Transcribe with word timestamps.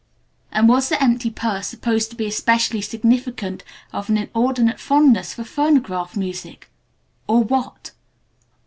And 0.51 0.67
was 0.67 0.89
the 0.89 0.99
empty 0.99 1.29
purse 1.29 1.67
supposed 1.67 2.09
to 2.09 2.15
be 2.15 2.25
especially 2.25 2.81
significant 2.81 3.63
of 3.93 4.09
an 4.09 4.17
inordinate 4.17 4.79
fondness 4.79 5.35
for 5.35 5.43
phonograph 5.43 6.15
music 6.17 6.71
or 7.27 7.43
what? 7.43 7.91